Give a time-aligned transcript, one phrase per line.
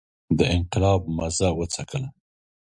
[0.37, 2.09] د انقلاب مزه وڅکله.